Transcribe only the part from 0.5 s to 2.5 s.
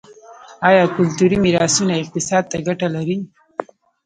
آیا کلتوري میراثونه اقتصاد